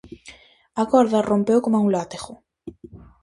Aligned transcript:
A 0.81 0.83
corda 0.91 1.25
rompeu 1.29 1.59
coma 1.63 1.83
un 1.85 1.89
látego. 1.95 2.33